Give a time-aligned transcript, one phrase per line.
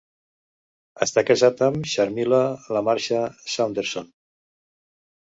[1.07, 2.41] Està casat amb Sharmeela
[2.79, 3.23] Lamarsha
[3.57, 4.13] Saunderson.